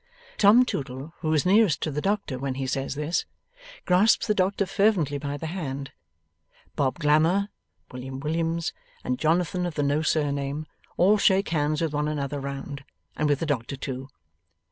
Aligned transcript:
Tom 0.39 0.65
Tootle, 0.65 1.13
who 1.19 1.31
is 1.31 1.45
nearest 1.45 1.79
to 1.83 1.91
the 1.91 2.01
doctor 2.01 2.39
when 2.39 2.55
he 2.55 2.65
says 2.65 2.95
this, 2.95 3.25
grasps 3.85 4.25
the 4.25 4.33
doctor 4.33 4.65
fervently 4.65 5.19
by 5.19 5.37
the 5.37 5.45
hand. 5.45 5.91
Bob 6.75 6.97
Glamour, 6.97 7.49
William 7.91 8.19
Williams, 8.19 8.73
and 9.03 9.19
Jonathan 9.19 9.63
of 9.63 9.75
the 9.75 9.83
no 9.83 10.01
surname, 10.01 10.65
all 10.97 11.19
shake 11.19 11.49
hands 11.49 11.81
with 11.83 11.93
one 11.93 12.07
another 12.07 12.39
round, 12.39 12.83
and 13.15 13.29
with 13.29 13.39
the 13.41 13.45
doctor 13.45 13.75
too. 13.75 14.09